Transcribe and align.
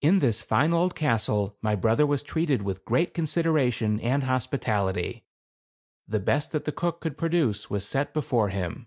In 0.00 0.20
this 0.20 0.40
fine 0.40 0.72
old 0.72 0.94
castle 0.94 1.58
my 1.60 1.74
brother 1.74 2.06
was 2.06 2.22
treated 2.22 2.62
with 2.62 2.86
great 2.86 3.12
consideration 3.12 4.00
and 4.00 4.22
hospitality; 4.22 5.26
the 6.08 6.20
best 6.20 6.52
that 6.52 6.64
the 6.64 6.72
cook 6.72 7.02
could 7.02 7.18
produce 7.18 7.68
was 7.68 7.86
set 7.86 8.14
before 8.14 8.48
him. 8.48 8.86